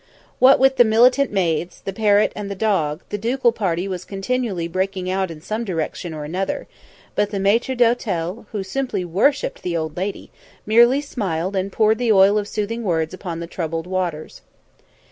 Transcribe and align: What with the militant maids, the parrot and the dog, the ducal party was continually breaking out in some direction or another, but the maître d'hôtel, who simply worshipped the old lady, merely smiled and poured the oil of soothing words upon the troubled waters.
What 0.39 0.57
with 0.57 0.77
the 0.77 0.83
militant 0.83 1.31
maids, 1.31 1.79
the 1.85 1.93
parrot 1.93 2.31
and 2.35 2.49
the 2.49 2.55
dog, 2.55 3.03
the 3.09 3.19
ducal 3.19 3.51
party 3.51 3.87
was 3.87 4.03
continually 4.03 4.67
breaking 4.67 5.11
out 5.11 5.29
in 5.29 5.41
some 5.41 5.63
direction 5.63 6.11
or 6.11 6.23
another, 6.25 6.65
but 7.13 7.29
the 7.29 7.37
maître 7.37 7.77
d'hôtel, 7.77 8.47
who 8.51 8.63
simply 8.63 9.05
worshipped 9.05 9.61
the 9.61 9.77
old 9.77 9.95
lady, 9.97 10.31
merely 10.65 11.01
smiled 11.01 11.55
and 11.55 11.71
poured 11.71 11.99
the 11.99 12.11
oil 12.11 12.39
of 12.39 12.47
soothing 12.47 12.81
words 12.83 13.13
upon 13.13 13.41
the 13.41 13.45
troubled 13.45 13.85
waters. 13.85 14.41